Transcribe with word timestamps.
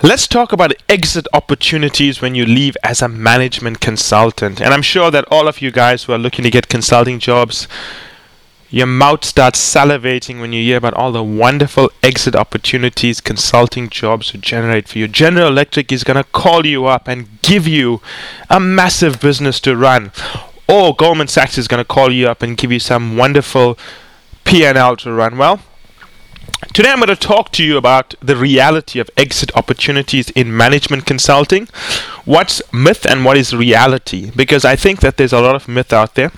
Let's 0.00 0.28
talk 0.28 0.52
about 0.52 0.74
exit 0.88 1.26
opportunities 1.32 2.20
when 2.20 2.36
you 2.36 2.46
leave 2.46 2.76
as 2.84 3.02
a 3.02 3.08
management 3.08 3.80
consultant. 3.80 4.60
And 4.60 4.72
I'm 4.72 4.80
sure 4.80 5.10
that 5.10 5.24
all 5.28 5.48
of 5.48 5.60
you 5.60 5.72
guys 5.72 6.04
who 6.04 6.12
are 6.12 6.18
looking 6.18 6.44
to 6.44 6.52
get 6.52 6.68
consulting 6.68 7.18
jobs, 7.18 7.66
your 8.70 8.86
mouth 8.86 9.24
starts 9.24 9.58
salivating 9.58 10.40
when 10.40 10.52
you 10.52 10.62
hear 10.62 10.76
about 10.76 10.94
all 10.94 11.10
the 11.10 11.24
wonderful 11.24 11.90
exit 12.00 12.36
opportunities 12.36 13.20
consulting 13.20 13.88
jobs 13.88 14.32
would 14.32 14.42
generate 14.42 14.86
for 14.86 14.98
you. 14.98 15.08
General 15.08 15.48
Electric 15.48 15.90
is 15.90 16.04
going 16.04 16.16
to 16.16 16.30
call 16.30 16.64
you 16.64 16.86
up 16.86 17.08
and 17.08 17.42
give 17.42 17.66
you 17.66 18.00
a 18.48 18.60
massive 18.60 19.20
business 19.20 19.58
to 19.58 19.76
run. 19.76 20.12
Or 20.68 20.94
Goldman 20.94 21.26
Sachs 21.26 21.58
is 21.58 21.66
going 21.66 21.82
to 21.82 21.84
call 21.84 22.12
you 22.12 22.28
up 22.28 22.40
and 22.40 22.56
give 22.56 22.70
you 22.70 22.78
some 22.78 23.16
wonderful 23.16 23.76
P&L 24.44 24.96
to 24.98 25.12
run. 25.12 25.36
Well, 25.36 25.60
Today, 26.74 26.90
I'm 26.90 26.98
going 26.98 27.06
to 27.06 27.14
talk 27.14 27.52
to 27.52 27.64
you 27.64 27.76
about 27.76 28.16
the 28.20 28.34
reality 28.34 28.98
of 28.98 29.08
exit 29.16 29.54
opportunities 29.54 30.30
in 30.30 30.56
management 30.56 31.06
consulting. 31.06 31.68
What's 32.24 32.60
myth 32.72 33.06
and 33.06 33.24
what 33.24 33.36
is 33.36 33.54
reality? 33.54 34.32
Because 34.34 34.64
I 34.64 34.74
think 34.74 34.98
that 35.00 35.16
there's 35.16 35.32
a 35.32 35.40
lot 35.40 35.54
of 35.54 35.68
myth 35.68 35.92
out 35.92 36.16
there, 36.16 36.32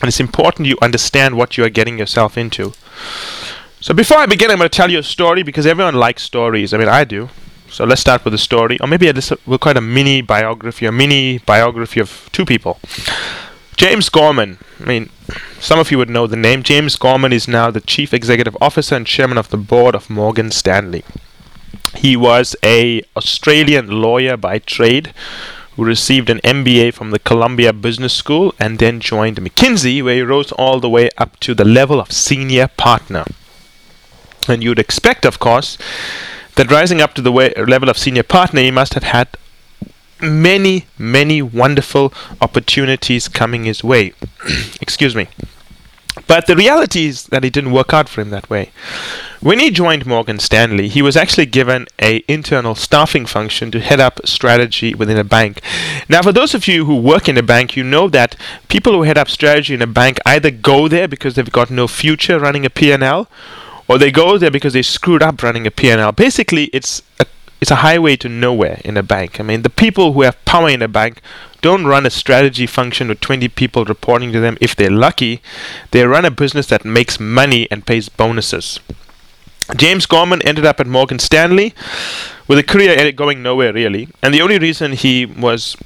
and 0.00 0.08
it's 0.08 0.20
important 0.20 0.68
you 0.68 0.78
understand 0.80 1.36
what 1.36 1.58
you 1.58 1.64
are 1.64 1.68
getting 1.68 1.98
yourself 1.98 2.38
into. 2.38 2.72
So, 3.80 3.92
before 3.92 4.16
I 4.16 4.26
begin, 4.26 4.50
I'm 4.50 4.56
going 4.56 4.70
to 4.70 4.74
tell 4.76 4.90
you 4.90 5.00
a 5.00 5.02
story 5.02 5.42
because 5.42 5.66
everyone 5.66 5.96
likes 5.96 6.22
stories. 6.22 6.72
I 6.72 6.78
mean, 6.78 6.88
I 6.88 7.04
do. 7.04 7.28
So, 7.68 7.84
let's 7.84 8.00
start 8.00 8.24
with 8.24 8.32
a 8.32 8.38
story, 8.38 8.80
or 8.80 8.86
maybe 8.86 9.12
we'll 9.46 9.58
call 9.58 9.72
it 9.72 9.76
a 9.76 9.82
mini 9.82 10.22
biography, 10.22 10.86
a 10.86 10.92
mini 10.92 11.38
biography 11.38 12.00
of 12.00 12.30
two 12.32 12.46
people. 12.46 12.78
James 13.80 14.10
Gorman. 14.10 14.58
I 14.78 14.84
mean, 14.84 15.08
some 15.58 15.78
of 15.78 15.90
you 15.90 15.96
would 15.96 16.10
know 16.10 16.26
the 16.26 16.36
name. 16.36 16.62
James 16.62 16.96
Gorman 16.96 17.32
is 17.32 17.48
now 17.48 17.70
the 17.70 17.80
Chief 17.80 18.12
Executive 18.12 18.54
Officer 18.60 18.94
and 18.94 19.06
Chairman 19.06 19.38
of 19.38 19.48
the 19.48 19.56
Board 19.56 19.94
of 19.94 20.10
Morgan 20.10 20.50
Stanley. 20.50 21.02
He 21.96 22.14
was 22.14 22.54
a 22.62 23.00
Australian 23.16 24.02
lawyer 24.02 24.36
by 24.36 24.58
trade 24.58 25.14
who 25.76 25.84
received 25.86 26.28
an 26.28 26.40
MBA 26.40 26.92
from 26.92 27.10
the 27.10 27.18
Columbia 27.18 27.72
Business 27.72 28.12
School 28.12 28.52
and 28.60 28.78
then 28.78 29.00
joined 29.00 29.38
McKinsey 29.38 30.04
where 30.04 30.16
he 30.16 30.20
rose 30.20 30.52
all 30.52 30.78
the 30.78 30.90
way 30.90 31.08
up 31.16 31.40
to 31.40 31.54
the 31.54 31.64
level 31.64 32.00
of 32.00 32.12
senior 32.12 32.68
partner. 32.68 33.24
And 34.46 34.62
you'd 34.62 34.78
expect, 34.78 35.24
of 35.24 35.38
course, 35.38 35.78
that 36.56 36.70
rising 36.70 37.00
up 37.00 37.14
to 37.14 37.22
the 37.22 37.32
way, 37.32 37.54
level 37.54 37.88
of 37.88 37.96
senior 37.96 38.24
partner, 38.24 38.60
he 38.60 38.70
must 38.70 38.92
have 38.92 39.04
had 39.04 39.28
many, 40.22 40.86
many 40.98 41.42
wonderful 41.42 42.12
opportunities 42.40 43.28
coming 43.28 43.64
his 43.64 43.82
way. 43.84 44.12
Excuse 44.80 45.14
me. 45.14 45.28
But 46.26 46.46
the 46.46 46.56
reality 46.56 47.06
is 47.06 47.24
that 47.26 47.44
it 47.44 47.52
didn't 47.52 47.72
work 47.72 47.94
out 47.94 48.08
for 48.08 48.20
him 48.20 48.30
that 48.30 48.50
way. 48.50 48.70
When 49.40 49.58
he 49.58 49.70
joined 49.70 50.06
Morgan 50.06 50.38
Stanley, 50.38 50.88
he 50.88 51.02
was 51.02 51.16
actually 51.16 51.46
given 51.46 51.86
a 52.00 52.22
internal 52.28 52.74
staffing 52.74 53.26
function 53.26 53.70
to 53.70 53.80
head 53.80 54.00
up 54.00 54.20
strategy 54.26 54.94
within 54.94 55.16
a 55.16 55.24
bank. 55.24 55.62
Now, 56.08 56.22
for 56.22 56.32
those 56.32 56.54
of 56.54 56.68
you 56.68 56.84
who 56.84 57.00
work 57.00 57.28
in 57.28 57.38
a 57.38 57.42
bank, 57.42 57.76
you 57.76 57.84
know 57.84 58.08
that 58.10 58.36
people 58.68 58.92
who 58.92 59.02
head 59.02 59.16
up 59.16 59.28
strategy 59.28 59.72
in 59.72 59.82
a 59.82 59.86
bank 59.86 60.18
either 60.26 60.50
go 60.50 60.88
there 60.88 61.08
because 61.08 61.34
they've 61.34 61.50
got 61.50 61.70
no 61.70 61.88
future 61.88 62.38
running 62.38 62.66
a 62.66 62.70
P&L, 62.70 63.28
or 63.88 63.98
they 63.98 64.10
go 64.10 64.36
there 64.36 64.50
because 64.50 64.72
they 64.72 64.82
screwed 64.82 65.22
up 65.22 65.42
running 65.42 65.66
a 65.66 65.70
P&L. 65.70 66.12
Basically, 66.12 66.64
it's 66.66 67.02
a 67.18 67.26
it's 67.60 67.70
a 67.70 67.76
highway 67.76 68.16
to 68.16 68.28
nowhere 68.28 68.80
in 68.84 68.96
a 68.96 69.02
bank. 69.02 69.38
I 69.38 69.42
mean, 69.42 69.62
the 69.62 69.70
people 69.70 70.12
who 70.12 70.22
have 70.22 70.42
power 70.44 70.68
in 70.68 70.82
a 70.82 70.88
bank 70.88 71.20
don't 71.60 71.84
run 71.84 72.06
a 72.06 72.10
strategy 72.10 72.66
function 72.66 73.08
with 73.08 73.20
20 73.20 73.48
people 73.48 73.84
reporting 73.84 74.32
to 74.32 74.40
them 74.40 74.56
if 74.60 74.74
they're 74.74 74.90
lucky. 74.90 75.42
They 75.90 76.04
run 76.04 76.24
a 76.24 76.30
business 76.30 76.66
that 76.68 76.84
makes 76.84 77.20
money 77.20 77.70
and 77.70 77.86
pays 77.86 78.08
bonuses. 78.08 78.80
James 79.76 80.06
Gorman 80.06 80.42
ended 80.42 80.64
up 80.64 80.80
at 80.80 80.86
Morgan 80.86 81.18
Stanley 81.18 81.74
with 82.48 82.58
a 82.58 82.62
career 82.62 83.12
going 83.12 83.42
nowhere 83.42 83.72
really. 83.72 84.08
And 84.22 84.34
the 84.34 84.40
only 84.40 84.58
reason 84.58 84.92
he 84.92 85.26
was 85.26 85.76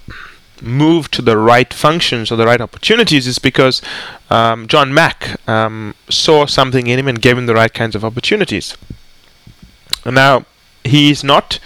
moved 0.62 1.12
to 1.12 1.22
the 1.22 1.36
right 1.36 1.75
functions 1.75 2.30
or 2.30 2.36
the 2.36 2.47
right 2.47 2.61
opportunities 2.61 3.27
is 3.27 3.39
because 3.39 3.83
um, 4.30 4.67
John 4.68 4.95
Mack 4.95 5.39
um, 5.48 5.95
saw 6.08 6.46
something 6.46 6.86
in 6.86 6.98
him 6.98 7.08
and 7.08 7.20
gave 7.20 7.36
him 7.36 7.46
the 7.46 7.55
right 7.55 7.73
kinds 7.73 7.95
of 7.95 8.05
opportunities. 8.05 8.77
Now, 10.07 10.46
he 10.84 11.11
is 11.11 11.24
not 11.24 11.58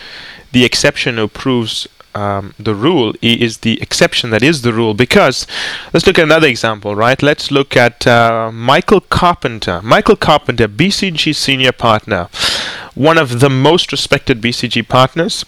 the 0.53 0.65
exception 0.65 1.17
who 1.17 1.29
proves 1.29 1.87
um, 2.15 2.55
the 2.59 2.75
rule. 2.75 3.15
He 3.21 3.43
is 3.43 3.59
the 3.59 3.81
exception 3.83 4.31
that 4.31 4.43
is 4.43 4.63
the 4.63 4.73
rule. 4.73 4.95
Because 4.95 5.47
let's 5.93 6.07
look 6.07 6.19
at 6.19 6.25
another 6.25 6.49
example, 6.49 6.97
right? 6.97 7.23
Let's 7.23 7.51
look 7.51 7.77
at 7.77 8.07
uh, 8.07 8.51
Michael 8.53 9.01
Carpenter. 9.01 9.81
Michael 9.83 10.17
Carpenter, 10.17 10.69
BCG 10.69 11.35
senior 11.35 11.73
partner, 11.73 12.29
one 12.95 13.19
of 13.19 13.41
the 13.41 13.51
most 13.51 13.93
respected 13.93 14.41
BCG 14.41 14.89
partners. 14.89 15.45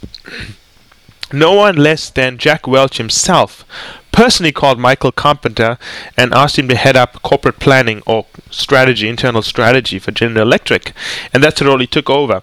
No 1.32 1.54
one 1.54 1.76
less 1.76 2.10
than 2.10 2.38
Jack 2.38 2.66
Welch 2.66 2.98
himself 2.98 3.64
personally 4.12 4.52
called 4.52 4.78
Michael 4.78 5.12
Carpenter 5.12 5.78
and 6.16 6.34
asked 6.34 6.58
him 6.58 6.68
to 6.68 6.76
head 6.76 6.96
up 6.96 7.22
corporate 7.22 7.58
planning 7.58 8.02
or 8.06 8.26
strategy, 8.50 9.08
internal 9.08 9.42
strategy 9.42 9.98
for 9.98 10.10
General 10.10 10.42
Electric. 10.42 10.92
And 11.32 11.42
that's 11.42 11.60
the 11.60 11.66
role 11.66 11.78
he 11.78 11.86
took 11.86 12.10
over. 12.10 12.42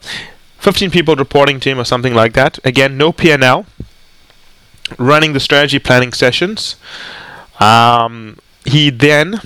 15 0.58 0.92
people 0.92 1.16
reporting 1.16 1.60
to 1.62 1.70
him 1.70 1.80
or 1.80 1.86
something 1.86 2.14
like 2.14 2.34
that. 2.34 2.60
Again, 2.66 2.98
no 2.98 3.12
P&L. 3.12 3.66
Running 4.98 5.34
the 5.34 5.40
strategy 5.40 5.80
planning 5.80 6.14
sessions. 6.14 6.76
Um, 7.60 8.38
he 8.66 8.90
then 8.90 9.42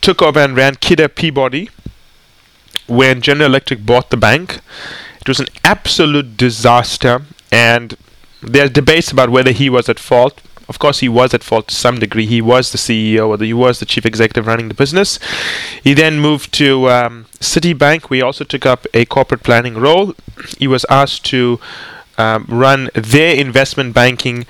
took 0.00 0.22
over 0.22 0.38
and 0.38 0.56
ran 0.56 0.76
Kidder 0.76 1.08
Peabody 1.08 1.70
when 2.86 3.20
General 3.22 3.48
Electric 3.48 3.84
bought 3.84 4.10
the 4.10 4.16
bank. 4.16 4.60
It 5.20 5.28
was 5.28 5.40
an 5.40 5.46
absolute 5.64 6.36
disaster, 6.36 7.22
and 7.50 7.96
there 8.42 8.66
are 8.66 8.68
debates 8.68 9.10
about 9.10 9.30
whether 9.30 9.52
he 9.52 9.70
was 9.70 9.88
at 9.88 9.98
fault 9.98 10.42
of 10.68 10.78
course, 10.78 11.00
he 11.00 11.08
was 11.08 11.34
at 11.34 11.42
fault 11.42 11.68
to 11.68 11.74
some 11.74 11.98
degree. 11.98 12.26
He 12.26 12.40
was 12.40 12.72
the 12.72 12.78
CEO 12.78 13.28
or 13.28 13.36
the, 13.36 13.46
he 13.46 13.52
was 13.52 13.80
the 13.80 13.86
chief 13.86 14.06
executive 14.06 14.46
running 14.46 14.68
the 14.68 14.74
business. 14.74 15.18
He 15.82 15.94
then 15.94 16.20
moved 16.20 16.52
to 16.54 16.88
um, 16.88 17.26
Citibank. 17.40 18.10
We 18.10 18.22
also 18.22 18.44
took 18.44 18.64
up 18.64 18.86
a 18.94 19.04
corporate 19.04 19.42
planning 19.42 19.74
role. 19.74 20.14
He 20.58 20.66
was 20.66 20.86
asked 20.88 21.24
to 21.26 21.60
um, 22.16 22.46
run 22.48 22.90
their 22.94 23.36
investment 23.36 23.94
banking 23.94 24.46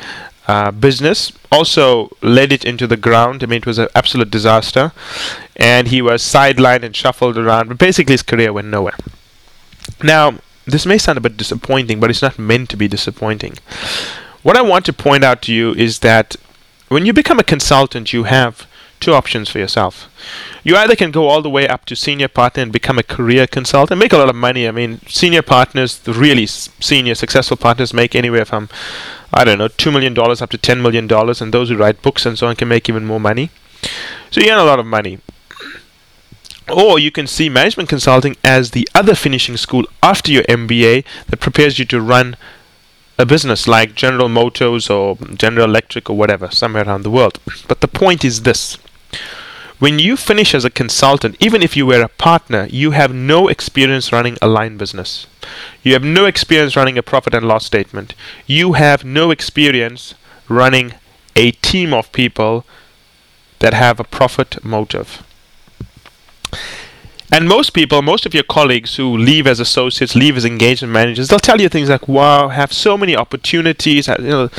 uh, 0.46 0.70
business. 0.70 1.32
Also 1.50 2.10
led 2.22 2.52
it 2.52 2.64
into 2.64 2.86
the 2.86 2.96
ground. 2.96 3.42
I 3.42 3.46
mean, 3.46 3.58
it 3.58 3.66
was 3.66 3.78
an 3.78 3.88
absolute 3.94 4.30
disaster. 4.30 4.92
And 5.56 5.88
he 5.88 6.00
was 6.02 6.22
sidelined 6.22 6.82
and 6.82 6.94
shuffled 6.94 7.38
around. 7.38 7.68
But 7.68 7.78
basically, 7.78 8.14
his 8.14 8.22
career 8.22 8.52
went 8.52 8.68
nowhere. 8.68 8.96
Now, 10.02 10.38
this 10.66 10.86
may 10.86 10.98
sound 10.98 11.18
a 11.18 11.20
bit 11.20 11.36
disappointing, 11.36 12.00
but 12.00 12.10
it's 12.10 12.22
not 12.22 12.38
meant 12.38 12.70
to 12.70 12.76
be 12.76 12.88
disappointing. 12.88 13.58
What 14.44 14.58
I 14.58 14.60
want 14.60 14.84
to 14.84 14.92
point 14.92 15.24
out 15.24 15.40
to 15.42 15.54
you 15.54 15.72
is 15.72 16.00
that 16.00 16.36
when 16.88 17.06
you 17.06 17.14
become 17.14 17.38
a 17.38 17.42
consultant, 17.42 18.12
you 18.12 18.24
have 18.24 18.66
two 19.00 19.14
options 19.14 19.48
for 19.48 19.58
yourself. 19.58 20.06
You 20.62 20.76
either 20.76 20.94
can 20.94 21.10
go 21.10 21.28
all 21.28 21.40
the 21.40 21.48
way 21.48 21.66
up 21.66 21.86
to 21.86 21.96
senior 21.96 22.28
partner 22.28 22.62
and 22.62 22.70
become 22.70 22.98
a 22.98 23.02
career 23.02 23.46
consultant, 23.46 23.98
make 23.98 24.12
a 24.12 24.18
lot 24.18 24.28
of 24.28 24.36
money. 24.36 24.68
I 24.68 24.70
mean, 24.70 25.00
senior 25.06 25.40
partners, 25.40 25.98
the 25.98 26.12
really 26.12 26.44
senior 26.44 27.14
successful 27.14 27.56
partners, 27.56 27.94
make 27.94 28.14
anywhere 28.14 28.44
from, 28.44 28.68
I 29.32 29.44
don't 29.44 29.56
know, 29.56 29.68
$2 29.68 29.90
million 29.90 30.12
up 30.18 30.50
to 30.50 30.58
$10 30.58 30.82
million, 30.82 31.10
and 31.10 31.54
those 31.54 31.70
who 31.70 31.78
write 31.78 32.02
books 32.02 32.26
and 32.26 32.38
so 32.38 32.46
on 32.46 32.56
can 32.56 32.68
make 32.68 32.86
even 32.86 33.06
more 33.06 33.20
money. 33.20 33.48
So 34.30 34.42
you 34.42 34.50
earn 34.50 34.58
a 34.58 34.64
lot 34.64 34.78
of 34.78 34.84
money. 34.84 35.20
Or 36.70 36.98
you 36.98 37.10
can 37.10 37.26
see 37.26 37.48
management 37.48 37.88
consulting 37.88 38.36
as 38.44 38.72
the 38.72 38.86
other 38.94 39.14
finishing 39.14 39.56
school 39.56 39.86
after 40.02 40.30
your 40.30 40.42
MBA 40.44 41.06
that 41.28 41.40
prepares 41.40 41.78
you 41.78 41.86
to 41.86 41.98
run 41.98 42.36
a 43.18 43.26
business 43.26 43.68
like 43.68 43.94
General 43.94 44.28
Motors 44.28 44.90
or 44.90 45.16
General 45.36 45.66
Electric 45.66 46.10
or 46.10 46.16
whatever, 46.16 46.50
somewhere 46.50 46.86
around 46.86 47.02
the 47.02 47.10
world. 47.10 47.38
But 47.68 47.80
the 47.80 47.88
point 47.88 48.24
is 48.24 48.42
this 48.42 48.78
when 49.78 49.98
you 49.98 50.16
finish 50.16 50.54
as 50.54 50.64
a 50.64 50.70
consultant, 50.70 51.36
even 51.40 51.62
if 51.62 51.76
you 51.76 51.84
were 51.84 52.00
a 52.00 52.08
partner, 52.08 52.66
you 52.70 52.92
have 52.92 53.12
no 53.12 53.48
experience 53.48 54.12
running 54.12 54.38
a 54.40 54.46
line 54.46 54.76
business. 54.76 55.26
You 55.82 55.92
have 55.94 56.04
no 56.04 56.26
experience 56.26 56.76
running 56.76 56.96
a 56.96 57.02
profit 57.02 57.34
and 57.34 57.46
loss 57.46 57.66
statement. 57.66 58.14
You 58.46 58.74
have 58.74 59.04
no 59.04 59.30
experience 59.30 60.14
running 60.48 60.94
a 61.36 61.50
team 61.50 61.92
of 61.92 62.12
people 62.12 62.64
that 63.58 63.74
have 63.74 63.98
a 63.98 64.04
profit 64.04 64.64
motive. 64.64 65.22
And 67.34 67.48
most 67.48 67.70
people, 67.72 68.00
most 68.00 68.26
of 68.26 68.32
your 68.32 68.44
colleagues 68.44 68.94
who 68.94 69.18
leave 69.18 69.48
as 69.48 69.58
associates, 69.58 70.14
leave 70.14 70.36
as 70.36 70.44
engagement 70.44 70.92
managers, 70.92 71.26
they'll 71.26 71.40
tell 71.40 71.60
you 71.60 71.68
things 71.68 71.88
like, 71.88 72.06
"Wow, 72.06 72.48
I 72.48 72.54
have 72.54 72.72
so 72.72 72.96
many 72.96 73.16
opportunities. 73.16 74.06
You 74.06 74.34
know, 74.36 74.50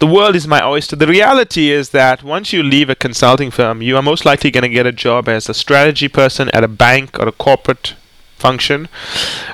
the 0.00 0.06
world 0.06 0.36
is 0.36 0.46
my 0.46 0.62
oyster." 0.62 0.96
The 0.96 1.06
reality 1.06 1.70
is 1.70 1.88
that 2.00 2.22
once 2.22 2.52
you 2.52 2.62
leave 2.62 2.90
a 2.90 2.94
consulting 2.94 3.50
firm, 3.50 3.80
you 3.80 3.96
are 3.96 4.02
most 4.02 4.26
likely 4.26 4.50
going 4.50 4.68
to 4.68 4.76
get 4.78 4.84
a 4.84 4.92
job 4.92 5.30
as 5.30 5.48
a 5.48 5.54
strategy 5.54 6.08
person 6.08 6.50
at 6.50 6.62
a 6.62 6.68
bank 6.68 7.18
or 7.18 7.26
a 7.26 7.32
corporate 7.46 7.94
function. 8.36 8.88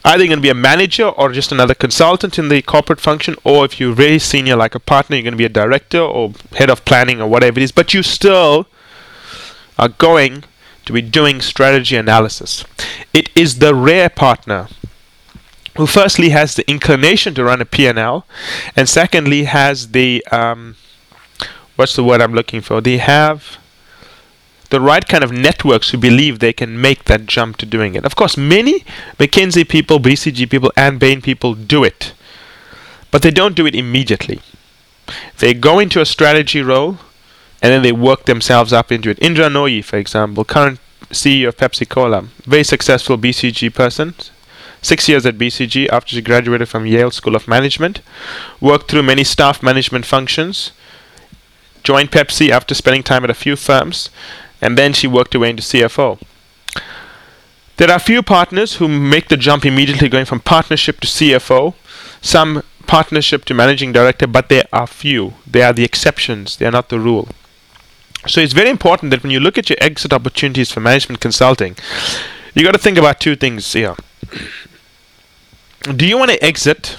Either 0.04 0.24
you're 0.24 0.34
going 0.34 0.44
to 0.44 0.50
be 0.50 0.58
a 0.58 0.66
manager 0.70 1.06
or 1.06 1.32
just 1.32 1.52
another 1.52 1.76
consultant 1.86 2.36
in 2.36 2.48
the 2.48 2.62
corporate 2.62 3.00
function, 3.00 3.36
or 3.44 3.64
if 3.64 3.78
you're 3.78 3.94
very 3.94 4.18
senior, 4.18 4.56
like 4.56 4.74
a 4.74 4.80
partner, 4.80 5.14
you're 5.14 5.28
going 5.30 5.38
to 5.40 5.44
be 5.46 5.52
a 5.54 5.60
director 5.62 6.00
or 6.00 6.32
head 6.58 6.70
of 6.70 6.84
planning 6.84 7.20
or 7.20 7.28
whatever 7.28 7.60
it 7.60 7.62
is. 7.62 7.70
But 7.70 7.94
you 7.94 8.02
still 8.02 8.66
are 9.78 9.92
going 10.08 10.42
to 10.86 10.92
be 10.92 11.02
doing 11.02 11.40
strategy 11.40 11.96
analysis. 11.96 12.64
It 13.12 13.28
is 13.36 13.58
the 13.58 13.74
rare 13.74 14.08
partner 14.08 14.68
who 15.76 15.86
firstly 15.86 16.30
has 16.30 16.54
the 16.54 16.68
inclination 16.70 17.34
to 17.34 17.44
run 17.44 17.60
a 17.60 17.66
P&L 17.66 18.26
and 18.74 18.88
secondly 18.88 19.44
has 19.44 19.90
the 19.90 20.24
um, 20.30 20.76
what's 21.74 21.94
the 21.94 22.04
word 22.04 22.20
I'm 22.20 22.32
looking 22.32 22.60
for? 22.60 22.80
They 22.80 22.96
have 22.96 23.58
the 24.70 24.80
right 24.80 25.06
kind 25.06 25.22
of 25.22 25.30
networks 25.30 25.90
who 25.90 25.98
believe 25.98 26.38
they 26.38 26.52
can 26.52 26.80
make 26.80 27.04
that 27.04 27.26
jump 27.26 27.56
to 27.58 27.66
doing 27.66 27.94
it. 27.94 28.04
Of 28.04 28.16
course, 28.16 28.36
many 28.36 28.80
McKinsey 29.18 29.68
people, 29.68 30.00
BCG 30.00 30.50
people, 30.50 30.72
and 30.76 30.98
Bain 30.98 31.20
people 31.20 31.54
do 31.54 31.84
it, 31.84 32.14
but 33.10 33.22
they 33.22 33.30
don't 33.30 33.54
do 33.54 33.66
it 33.66 33.74
immediately. 33.74 34.40
They 35.38 35.54
go 35.54 35.78
into 35.78 36.00
a 36.00 36.06
strategy 36.06 36.62
role 36.62 36.98
and 37.62 37.72
then 37.72 37.82
they 37.82 37.92
work 37.92 38.24
themselves 38.24 38.72
up 38.72 38.92
into 38.92 39.10
it. 39.10 39.18
Indra 39.20 39.48
Nooyi, 39.48 39.84
for 39.84 39.96
example, 39.96 40.44
current 40.44 40.78
CEO 41.10 41.48
of 41.48 41.56
Pepsi 41.56 41.88
Cola, 41.88 42.28
very 42.44 42.64
successful 42.64 43.16
BCG 43.16 43.74
person, 43.74 44.14
six 44.82 45.08
years 45.08 45.26
at 45.26 45.38
BCG 45.38 45.88
after 45.88 46.14
she 46.14 46.22
graduated 46.22 46.68
from 46.68 46.86
Yale 46.86 47.10
School 47.10 47.34
of 47.34 47.48
Management, 47.48 48.00
worked 48.60 48.90
through 48.90 49.02
many 49.02 49.24
staff 49.24 49.62
management 49.62 50.06
functions, 50.06 50.72
joined 51.82 52.10
Pepsi 52.10 52.50
after 52.50 52.74
spending 52.74 53.02
time 53.02 53.24
at 53.24 53.30
a 53.30 53.34
few 53.34 53.56
firms, 53.56 54.10
and 54.60 54.76
then 54.76 54.92
she 54.92 55.06
worked 55.06 55.34
her 55.34 55.40
way 55.40 55.50
into 55.50 55.62
CFO. 55.62 56.18
There 57.76 57.90
are 57.90 57.98
few 57.98 58.22
partners 58.22 58.76
who 58.76 58.88
make 58.88 59.28
the 59.28 59.36
jump 59.36 59.66
immediately 59.66 60.08
going 60.08 60.24
from 60.24 60.40
partnership 60.40 61.00
to 61.00 61.06
CFO, 61.06 61.74
some 62.22 62.62
partnership 62.86 63.44
to 63.44 63.54
managing 63.54 63.92
director, 63.92 64.26
but 64.26 64.48
there 64.48 64.66
are 64.72 64.86
few. 64.86 65.34
They 65.46 65.62
are 65.62 65.72
the 65.72 65.84
exceptions, 65.84 66.56
they 66.56 66.66
are 66.66 66.70
not 66.70 66.88
the 66.88 66.98
rule. 66.98 67.28
So 68.26 68.40
it's 68.40 68.52
very 68.52 68.70
important 68.70 69.10
that 69.10 69.22
when 69.22 69.30
you 69.30 69.40
look 69.40 69.56
at 69.58 69.70
your 69.70 69.78
exit 69.80 70.12
opportunities 70.12 70.70
for 70.72 70.80
management 70.80 71.20
consulting, 71.20 71.76
you 72.54 72.64
got 72.64 72.72
to 72.72 72.78
think 72.78 72.98
about 72.98 73.20
two 73.20 73.36
things 73.36 73.72
here. 73.72 73.94
Do 75.94 76.06
you 76.06 76.18
want 76.18 76.32
to 76.32 76.42
exit 76.42 76.98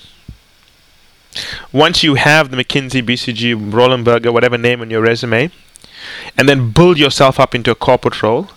once 1.73 2.03
you 2.03 2.15
have 2.15 2.51
the 2.51 2.57
McKinsey, 2.57 3.01
BCG, 3.01 3.73
Roland 3.73 4.05
Berger, 4.05 4.31
whatever 4.31 4.57
name 4.57 4.81
on 4.81 4.89
your 4.89 5.01
resume, 5.01 5.51
and 6.37 6.47
then 6.47 6.71
build 6.71 6.97
yourself 6.97 7.39
up 7.39 7.53
into 7.53 7.71
a 7.71 7.75
corporate 7.75 8.23
role? 8.23 8.49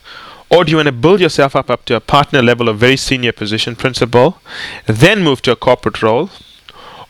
Or 0.50 0.64
do 0.64 0.70
you 0.70 0.76
want 0.76 0.86
to 0.86 0.92
build 0.92 1.20
yourself 1.20 1.54
up 1.54 1.70
up 1.70 1.84
to 1.86 1.96
a 1.96 2.00
partner 2.00 2.42
level 2.42 2.68
of 2.68 2.78
very 2.78 2.96
senior 2.96 3.32
position, 3.32 3.76
principal, 3.76 4.40
then 4.86 5.22
move 5.22 5.42
to 5.42 5.52
a 5.52 5.56
corporate 5.56 6.02
role? 6.02 6.30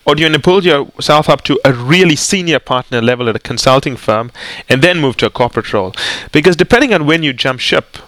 Or 0.06 0.14
do 0.14 0.22
you 0.22 0.26
want 0.26 0.42
to 0.42 0.48
build 0.48 0.64
yourself 0.64 1.28
up 1.28 1.42
to 1.44 1.60
a 1.64 1.72
really 1.72 2.16
senior 2.16 2.58
partner 2.58 3.02
level 3.02 3.28
at 3.28 3.36
a 3.36 3.38
consulting 3.38 3.96
firm 3.96 4.32
and 4.68 4.82
then 4.82 4.98
move 4.98 5.16
to 5.18 5.26
a 5.26 5.30
corporate 5.30 5.72
role? 5.72 5.92
Because 6.32 6.56
depending 6.56 6.92
on 6.94 7.06
when 7.06 7.22
you 7.22 7.32
jump 7.32 7.60
ship, 7.60 7.98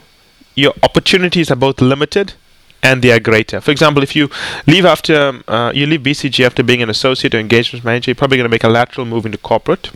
your 0.55 0.73
opportunities 0.83 1.51
are 1.51 1.57
both 1.57 1.81
limited 1.81 2.35
and 2.83 3.03
they 3.03 3.13
are 3.13 3.21
greater. 3.21 3.61
For 3.61 3.71
example, 3.71 4.03
if 4.03 4.17
you 4.17 4.29
leave 4.67 4.85
after 4.85 5.41
uh, 5.47 5.71
you 5.75 5.87
leave 5.87 6.01
BCG 6.01 6.45
after 6.45 6.63
being 6.63 6.83
an 6.83 6.91
associate 6.91 7.35
or 7.35 7.39
engagement 7.39 7.85
manager, 7.85 8.11
you're 8.11 8.17
probably 8.17 8.39
going 8.39 8.51
to 8.51 8.51
make 8.51 8.65
a 8.65 8.69
lateral 8.69 9.07
move 9.07 9.25
into 9.25 9.39
corporate 9.39 9.91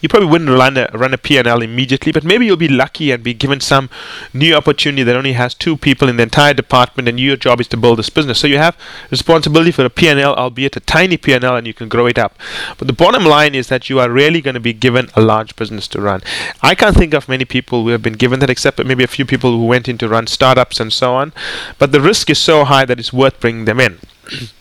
you 0.00 0.08
probably 0.08 0.28
wouldn't 0.28 0.50
run 0.50 0.76
a, 0.76 0.88
run 0.92 1.14
a 1.14 1.18
P&L 1.18 1.62
immediately, 1.62 2.12
but 2.12 2.24
maybe 2.24 2.46
you'll 2.46 2.56
be 2.56 2.68
lucky 2.68 3.10
and 3.10 3.22
be 3.22 3.32
given 3.32 3.60
some 3.60 3.88
new 4.32 4.54
opportunity 4.54 5.02
that 5.02 5.16
only 5.16 5.32
has 5.32 5.54
two 5.54 5.76
people 5.76 6.08
in 6.08 6.16
the 6.16 6.22
entire 6.22 6.54
department, 6.54 7.08
and 7.08 7.18
your 7.18 7.36
job 7.36 7.60
is 7.60 7.68
to 7.68 7.76
build 7.76 7.98
this 7.98 8.10
business. 8.10 8.38
So 8.38 8.46
you 8.46 8.58
have 8.58 8.76
responsibility 9.10 9.70
for 9.70 9.84
a 9.84 9.90
P&L, 9.90 10.34
albeit 10.34 10.76
a 10.76 10.80
tiny 10.80 11.16
P&L, 11.16 11.56
and 11.56 11.66
you 11.66 11.74
can 11.74 11.88
grow 11.88 12.06
it 12.06 12.18
up. 12.18 12.38
But 12.78 12.86
the 12.88 12.92
bottom 12.92 13.24
line 13.24 13.54
is 13.54 13.68
that 13.68 13.88
you 13.88 13.98
are 13.98 14.10
really 14.10 14.40
going 14.40 14.54
to 14.54 14.60
be 14.60 14.72
given 14.72 15.08
a 15.16 15.22
large 15.22 15.56
business 15.56 15.88
to 15.88 16.00
run. 16.00 16.22
I 16.62 16.74
can't 16.74 16.96
think 16.96 17.14
of 17.14 17.28
many 17.28 17.44
people 17.44 17.82
who 17.82 17.88
have 17.88 18.02
been 18.02 18.14
given 18.14 18.40
that, 18.40 18.50
except 18.50 18.84
maybe 18.84 19.04
a 19.04 19.08
few 19.08 19.24
people 19.24 19.56
who 19.56 19.64
went 19.64 19.88
in 19.88 19.98
to 19.98 20.08
run 20.08 20.26
startups 20.26 20.78
and 20.78 20.92
so 20.92 21.14
on. 21.14 21.32
But 21.78 21.92
the 21.92 22.00
risk 22.00 22.28
is 22.28 22.38
so 22.38 22.64
high 22.64 22.84
that 22.84 23.00
it's 23.00 23.12
worth 23.12 23.40
bringing 23.40 23.64
them 23.64 23.80
in. 23.80 23.98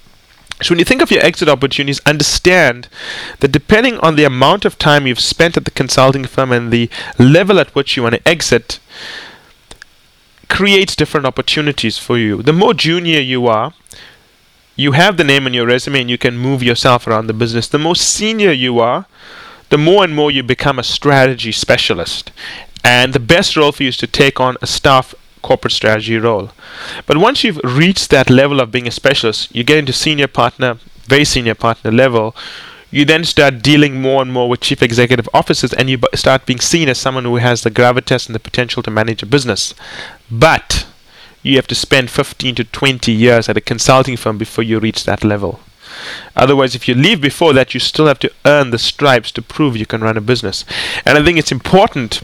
So 0.62 0.72
when 0.72 0.80
you 0.80 0.86
think 0.86 1.02
of 1.02 1.12
your 1.12 1.24
exit 1.24 1.50
opportunities, 1.50 2.00
understand 2.06 2.88
that 3.40 3.52
depending 3.52 3.98
on 4.00 4.16
the 4.16 4.24
amount 4.24 4.64
of 4.64 4.78
time 4.78 5.06
you've 5.06 5.20
spent 5.20 5.58
at 5.58 5.66
the 5.66 5.72
consulting 5.72 6.26
firm 6.26 6.52
and 6.52 6.72
the 6.72 6.90
level 7.20 7.60
at 7.60 7.76
which 7.76 7.98
you 7.98 8.04
want 8.04 8.16
to 8.16 8.28
exit, 8.28 8.80
creates 10.48 10.96
different 10.96 11.26
opportunities 11.26 11.98
for 11.98 12.18
you. 12.18 12.42
The 12.42 12.54
more 12.54 12.74
junior 12.74 13.20
you 13.20 13.48
are, 13.48 13.74
you 14.78 14.94
have 14.94 15.18
the 15.18 15.24
name 15.24 15.46
on 15.46 15.54
your 15.54 15.66
resume 15.66 16.02
and 16.02 16.10
you 16.10 16.18
can 16.18 16.38
move 16.38 16.64
yourself 16.64 17.08
around 17.08 17.28
the 17.28 17.34
business. 17.34 17.68
The 17.68 17.80
more 17.80 17.96
senior 17.96 18.52
you 18.52 18.80
are, 18.80 19.06
the 19.70 19.78
more 19.78 20.04
and 20.04 20.16
more 20.16 20.32
you 20.32 20.44
become 20.44 20.80
a 20.80 20.84
strategy 20.84 21.52
specialist. 21.52 22.32
And 22.84 23.14
the 23.14 23.20
best 23.20 23.58
role 23.58 23.72
for 23.72 23.84
you 23.84 23.90
is 23.90 23.98
to 23.98 24.08
take 24.08 24.40
on 24.40 24.58
a 24.62 24.68
staff 24.68 25.16
corporate 25.46 25.74
strategy 25.74 26.18
role. 26.18 26.50
But 27.06 27.18
once 27.18 27.44
you've 27.44 27.62
reached 27.64 28.10
that 28.10 28.32
level 28.32 28.60
of 28.60 28.72
being 28.72 28.88
a 28.88 28.92
specialist, 28.92 29.56
you 29.56 29.64
get 29.64 29.78
into 29.78 29.94
senior 29.94 30.28
partner, 30.28 30.80
very 31.06 31.26
senior 31.26 31.54
partner 31.54 31.92
level. 31.92 32.36
You 32.90 33.06
then 33.06 33.24
start 33.26 33.62
dealing 33.62 34.02
more 34.02 34.24
and 34.24 34.34
more 34.34 34.50
with 34.50 34.62
chief 34.62 34.82
executive 34.82 35.30
officers, 35.34 35.72
and 35.74 35.88
you 35.88 36.00
start 36.16 36.48
being 36.48 36.60
seen 36.60 36.90
as 36.90 36.98
someone 36.98 37.26
who 37.26 37.36
has 37.36 37.62
the 37.62 37.70
gravitas 37.70 38.26
and 38.26 38.34
the 38.34 38.48
potential 38.50 38.82
to 38.84 38.90
manage 38.90 39.22
a 39.22 39.28
business. 39.28 39.76
But 40.32 40.88
you 41.44 41.58
have 41.58 41.68
to 41.68 41.76
spend 41.76 42.10
15 42.10 42.56
to 42.56 42.64
20 42.64 43.12
years 43.12 43.48
at 43.48 43.58
a 43.58 43.62
consulting 43.62 44.18
firm 44.18 44.40
before 44.40 44.64
you 44.64 44.80
reach 44.80 45.04
that 45.04 45.24
level. 45.24 45.60
Otherwise, 46.36 46.74
if 46.74 46.88
you 46.88 46.96
leave 46.96 47.22
before 47.22 47.54
that, 47.54 47.74
you 47.76 47.80
still 47.80 48.08
have 48.08 48.20
to 48.20 48.32
earn 48.46 48.72
the 48.72 48.80
stripes 48.80 49.32
to 49.34 49.42
prove 49.44 49.78
you 49.78 49.86
can 49.86 50.02
run 50.02 50.18
a 50.18 50.22
business. 50.22 50.66
And 51.06 51.18
I 51.18 51.24
think 51.24 51.38
it's 51.38 51.52
important 51.52 52.22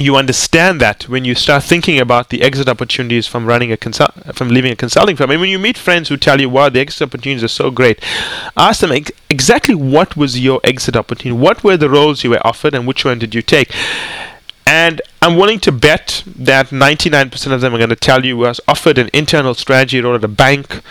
you 0.00 0.16
understand 0.16 0.80
that 0.80 1.08
when 1.08 1.24
you 1.24 1.34
start 1.34 1.62
thinking 1.62 1.98
about 1.98 2.28
the 2.30 2.42
exit 2.42 2.68
opportunities 2.68 3.26
from 3.26 3.46
running 3.46 3.72
a 3.72 3.76
consult 3.76 4.12
from 4.34 4.48
leaving 4.48 4.72
a 4.72 4.76
consulting 4.76 5.16
firm. 5.16 5.30
And 5.30 5.40
when 5.40 5.50
you 5.50 5.58
meet 5.58 5.76
friends 5.76 6.08
who 6.08 6.16
tell 6.16 6.40
you, 6.40 6.48
"Wow, 6.48 6.68
the 6.68 6.80
exit 6.80 7.02
opportunities 7.02 7.44
are 7.44 7.48
so 7.48 7.70
great," 7.70 7.98
ask 8.56 8.80
them 8.80 8.92
ex- 8.92 9.12
exactly 9.28 9.74
what 9.74 10.16
was 10.16 10.38
your 10.38 10.60
exit 10.64 10.96
opportunity. 10.96 11.38
What 11.38 11.64
were 11.64 11.76
the 11.76 11.90
roles 11.90 12.22
you 12.22 12.30
were 12.30 12.46
offered, 12.46 12.74
and 12.74 12.86
which 12.86 13.04
one 13.04 13.18
did 13.18 13.34
you 13.34 13.42
take? 13.42 13.70
And 14.66 15.00
I'm 15.22 15.36
willing 15.36 15.60
to 15.60 15.72
bet 15.72 16.22
that 16.26 16.70
99% 16.70 17.54
of 17.54 17.62
them 17.62 17.74
are 17.74 17.78
going 17.78 17.88
to 17.88 17.96
tell 17.96 18.24
you 18.26 18.36
was 18.36 18.60
offered 18.68 18.98
an 18.98 19.08
internal 19.14 19.54
strategy 19.54 20.00
role 20.00 20.14
at 20.14 20.22
a 20.22 20.28
bank, 20.28 20.82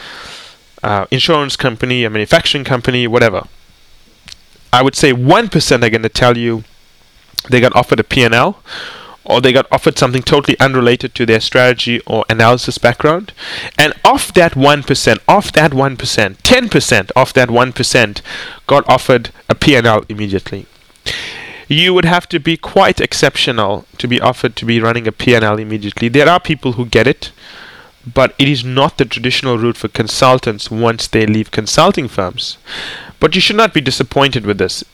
uh, 0.81 1.05
insurance 1.11 1.55
company, 1.55 2.03
a 2.03 2.09
manufacturing 2.09 2.63
company, 2.63 3.05
whatever. 3.05 3.47
I 4.73 4.81
would 4.81 4.95
say 4.95 5.13
1% 5.13 5.83
are 5.83 5.89
going 5.89 6.01
to 6.01 6.09
tell 6.09 6.37
you 6.37 6.63
they 7.49 7.59
got 7.59 7.75
offered 7.75 7.99
a 7.99 8.03
P&L 8.03 8.61
or 9.27 9.41
they 9.41 9.51
got 9.53 9.67
offered 9.71 9.97
something 9.97 10.23
totally 10.23 10.59
unrelated 10.59 11.13
to 11.13 11.25
their 11.25 11.41
strategy 11.41 12.01
or 12.07 12.25
analysis 12.29 12.77
background. 12.77 13.33
And 13.77 13.93
off 14.03 14.33
that 14.33 14.53
1%, 14.53 15.19
off 15.27 15.51
that 15.51 15.71
1%, 15.71 15.97
10% 15.97 17.11
off 17.15 17.33
that 17.33 17.49
1% 17.49 18.21
got 18.65 18.89
offered 18.89 19.29
a 19.49 19.55
P&L 19.55 20.03
immediately. 20.07 20.65
You 21.67 21.93
would 21.93 22.05
have 22.05 22.29
to 22.29 22.39
be 22.39 22.55
quite 22.55 23.01
exceptional 23.01 23.85
to 23.97 24.07
be 24.07 24.21
offered 24.21 24.55
to 24.55 24.65
be 24.65 24.79
running 24.79 25.07
a 25.07 25.11
P&L 25.11 25.59
immediately. 25.59 26.07
There 26.07 26.29
are 26.29 26.39
people 26.39 26.73
who 26.73 26.85
get 26.85 27.07
it, 27.07 27.31
but 28.05 28.33
it 28.39 28.47
is 28.47 28.63
not 28.63 28.97
the 28.97 29.03
traditional 29.03 29.57
route 29.57 29.75
for 29.75 29.89
consultants 29.89 30.71
once 30.71 31.07
they 31.07 31.25
leave 31.25 31.51
consulting 31.51 32.07
firms. 32.07 32.57
But 33.19 33.35
you 33.35 33.41
should 33.41 33.57
not 33.57 33.73
be 33.73 33.81
disappointed 33.81 34.45
with 34.45 34.59
this 34.59 34.85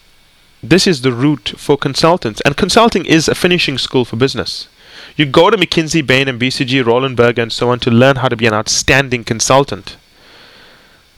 this 0.64 0.88
is 0.88 1.02
the 1.02 1.12
route 1.12 1.54
for 1.58 1.78
consultants. 1.78 2.42
And 2.42 2.56
consulting 2.56 3.06
is 3.06 3.28
a 3.28 3.36
finishing 3.36 3.78
school 3.78 4.06
for 4.06 4.16
business. 4.16 4.70
You 5.18 5.26
go 5.26 5.50
to 5.50 5.58
McKinsey, 5.58 6.06
Bain, 6.06 6.30
and 6.30 6.40
BCG, 6.40 6.86
Roland 6.86 7.18
Berger, 7.18 7.42
and 7.42 7.52
so 7.52 7.70
on 7.70 7.80
to 7.82 7.92
learn 7.92 8.16
how 8.18 8.30
to 8.30 8.38
be 8.38 8.48
an 8.48 8.54
outstanding 8.54 9.26
consultant, 9.26 9.98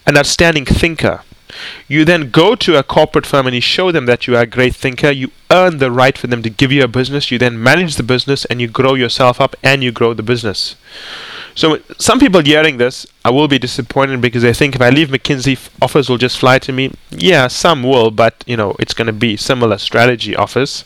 an 0.08 0.18
outstanding 0.18 0.66
thinker. 0.66 1.22
You 1.88 2.04
then 2.04 2.32
go 2.32 2.56
to 2.56 2.78
a 2.78 2.84
corporate 2.84 3.25
firm 3.25 3.46
and 3.46 3.56
you 3.56 3.62
show 3.62 3.92
them 3.92 4.08
that 4.08 4.28
you 4.28 4.36
are 4.36 4.42
a 4.42 4.48
great 4.48 4.75
thinker. 4.75 5.12
You 5.12 5.32
earn 5.52 5.78
the 5.78 5.92
right 5.92 6.18
for 6.18 6.28
them 6.28 6.42
to 6.42 6.50
give 6.50 6.72
you 6.72 6.84
a 6.84 6.88
business. 6.88 7.32
You 7.32 7.38
then 7.38 7.62
manage 7.62 7.96
the 7.96 8.04
business 8.04 8.46
and 8.46 8.60
you 8.60 8.68
grow 8.68 8.96
yourself 8.96 9.40
up 9.40 9.56
and 9.64 9.84
you 9.84 9.92
grow 9.92 10.14
the 10.14 10.24
business. 10.24 10.75
So 11.56 11.80
some 11.98 12.20
people 12.20 12.42
hearing 12.42 12.78
this, 12.78 13.08
I 13.24 13.30
will 13.32 13.48
be 13.48 13.58
disappointed 13.58 14.20
because 14.20 14.44
they 14.44 14.54
think 14.54 14.76
if 14.76 14.82
I 14.82 14.90
leave 14.90 15.08
McKinsey, 15.08 15.58
offers 15.82 16.10
will 16.10 16.18
just 16.18 16.38
fly 16.38 16.60
to 16.60 16.74
me. 16.74 16.94
Yeah, 17.12 17.48
some 17.48 17.82
will, 17.82 18.12
but 18.12 18.44
you 18.46 18.58
know 18.58 18.76
it's 18.78 18.94
going 18.94 19.08
to 19.08 19.14
be 19.14 19.38
similar 19.38 19.78
strategy 19.78 20.36
offers. 20.36 20.84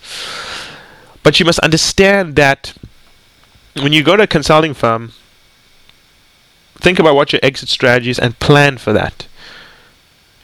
But 1.23 1.39
you 1.39 1.45
must 1.45 1.59
understand 1.59 2.35
that 2.35 2.73
when 3.81 3.93
you 3.93 4.03
go 4.03 4.15
to 4.15 4.23
a 4.23 4.27
consulting 4.27 4.75
firm, 4.75 5.13
think 6.75 6.99
about 6.99 7.15
what 7.15 7.33
your 7.33 7.39
exit 7.43 7.69
strategy 7.69 8.11
is 8.11 8.19
and 8.19 8.37
plan 8.39 8.77
for 8.77 8.93
that. 8.93 9.27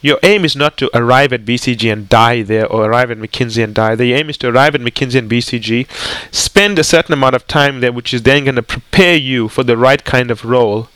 Your 0.06 0.20
aim 0.22 0.46
is 0.46 0.56
not 0.56 0.78
to 0.78 0.96
arrive 0.96 1.34
at 1.34 1.46
BCG 1.46 1.92
and 1.92 2.08
die 2.08 2.44
there 2.44 2.68
or 2.68 2.86
arrive 2.86 3.10
at 3.10 3.18
McKinsey 3.18 3.64
and 3.64 3.74
die 3.74 3.96
there. 3.96 4.06
Your 4.06 4.20
aim 4.20 4.30
is 4.30 4.38
to 4.38 4.50
arrive 4.50 4.76
at 4.76 4.82
McKinsey 4.82 5.18
and 5.18 5.28
BCG, 5.28 5.88
spend 6.32 6.78
a 6.78 6.84
certain 6.84 7.14
amount 7.14 7.36
of 7.36 7.48
time 7.48 7.80
there, 7.80 7.92
which 7.92 8.14
is 8.14 8.22
then 8.22 8.44
going 8.44 8.56
to 8.56 8.62
prepare 8.62 9.16
you 9.16 9.48
for 9.48 9.64
the 9.64 9.76
right 9.76 10.04
kind 10.06 10.30
of 10.30 10.46
role 10.46 10.90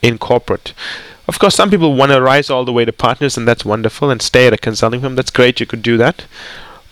in 0.00 0.16
corporate. 0.16 0.72
Of 1.28 1.38
course, 1.38 1.54
some 1.54 1.68
people 1.68 1.92
want 1.92 2.12
to 2.12 2.22
rise 2.22 2.48
all 2.48 2.64
the 2.64 2.72
way 2.72 2.86
to 2.86 2.94
partners, 2.94 3.36
and 3.36 3.46
that's 3.46 3.66
wonderful, 3.66 4.08
and 4.08 4.22
stay 4.22 4.46
at 4.46 4.54
a 4.54 4.56
consulting 4.56 5.02
firm. 5.02 5.16
That's 5.16 5.30
great, 5.30 5.60
you 5.60 5.66
could 5.66 5.82
do 5.82 5.98
that. 5.98 6.24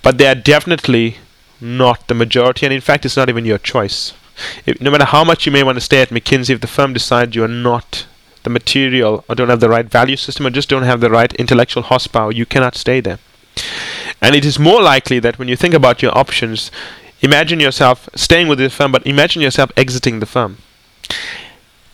But 0.02 0.18
they 0.18 0.26
are 0.26 0.34
definitely 0.34 1.16
not 1.62 2.08
the 2.08 2.14
majority, 2.14 2.66
and 2.66 2.74
in 2.74 2.82
fact, 2.82 3.06
it's 3.06 3.16
not 3.16 3.30
even 3.30 3.46
your 3.46 3.56
choice. 3.56 4.12
If, 4.66 4.82
no 4.82 4.90
matter 4.90 5.06
how 5.06 5.24
much 5.24 5.46
you 5.46 5.52
may 5.52 5.62
want 5.62 5.76
to 5.76 5.80
stay 5.80 6.02
at 6.02 6.10
McKinsey, 6.10 6.50
if 6.50 6.60
the 6.60 6.66
firm 6.66 6.92
decides 6.92 7.34
you 7.34 7.42
are 7.42 7.48
not 7.48 8.04
the 8.44 8.50
material 8.50 9.24
or 9.28 9.34
don't 9.34 9.48
have 9.48 9.60
the 9.60 9.68
right 9.68 9.86
value 9.86 10.16
system 10.16 10.46
or 10.46 10.50
just 10.50 10.68
don't 10.68 10.84
have 10.84 11.00
the 11.00 11.10
right 11.10 11.32
intellectual 11.34 11.82
horsepower, 11.82 12.30
you 12.30 12.46
cannot 12.46 12.76
stay 12.76 13.00
there. 13.00 13.18
And 14.20 14.34
it 14.34 14.44
is 14.44 14.58
more 14.58 14.80
likely 14.80 15.18
that 15.18 15.38
when 15.38 15.48
you 15.48 15.56
think 15.56 15.74
about 15.74 16.02
your 16.02 16.16
options, 16.16 16.70
imagine 17.20 17.60
yourself 17.60 18.08
staying 18.14 18.48
with 18.48 18.58
the 18.58 18.70
firm, 18.70 18.92
but 18.92 19.06
imagine 19.06 19.42
yourself 19.42 19.70
exiting 19.76 20.20
the 20.20 20.26
firm. 20.26 20.58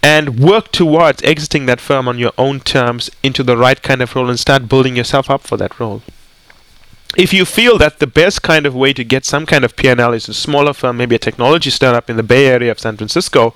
And 0.03 0.41
work 0.41 0.73
towards 0.73 1.23
exiting 1.23 1.67
that 1.67 1.81
firm 1.81 2.09
on 2.09 2.19
your 2.19 2.33
own 2.39 2.61
terms 2.61 3.11
into 3.23 3.43
the 3.43 3.57
right 3.57 3.81
kind 3.83 4.01
of 4.01 4.15
role 4.15 4.31
and 4.31 4.41
start 4.41 4.69
building 4.69 4.97
yourself 4.97 5.29
up 5.29 5.43
for 5.43 5.57
that 5.59 5.79
role. 5.79 6.03
If 7.17 7.33
you 7.33 7.45
feel 7.45 7.77
that 7.79 7.99
the 7.99 8.07
best 8.07 8.43
kind 8.43 8.67
of 8.67 8.75
way 8.75 8.93
to 8.93 9.03
get 9.03 9.25
some 9.25 9.45
kind 9.45 9.65
of 9.65 9.77
P&L 9.77 10.13
is 10.13 10.29
a 10.29 10.35
smaller 10.35 10.73
firm, 10.73 10.97
maybe 10.97 11.17
a 11.17 11.19
technology 11.19 11.71
startup 11.71 12.09
in 12.09 12.17
the 12.17 12.23
Bay 12.23 12.47
Area 12.47 12.71
of 12.71 12.79
San 12.79 12.97
Francisco, 12.97 13.53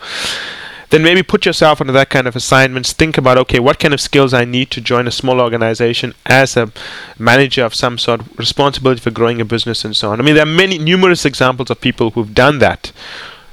then 0.91 1.03
maybe 1.03 1.23
put 1.23 1.47
yourself 1.47 1.81
into 1.81 1.93
that 1.93 2.11
kind 2.11 2.27
of 2.27 2.37
assignments. 2.37 2.93
Think 2.93 3.19
about, 3.19 3.39
okay, 3.39 3.59
what 3.59 3.79
kind 3.79 3.95
of 3.95 4.01
skills 4.01 4.35
I 4.35 4.45
need 4.45 4.71
to 4.73 4.81
join 4.81 5.07
a 5.07 5.11
small 5.11 5.41
organization 5.41 6.15
as 6.27 6.57
a 6.57 6.73
manager 7.19 7.65
of 7.65 7.75
some 7.75 7.99
sort, 7.99 8.23
responsibility 8.37 9.01
for 9.01 9.11
growing 9.11 9.41
a 9.41 9.45
business 9.45 9.85
and 9.85 9.97
so 9.97 10.11
on. 10.13 10.21
I 10.21 10.23
mean, 10.23 10.35
there 10.35 10.45
are 10.45 10.47
many, 10.47 10.79
numerous 10.79 11.25
examples 11.25 11.71
of 11.71 11.81
people 11.81 12.11
who've 12.11 12.35
done 12.35 12.59
that. 12.59 12.93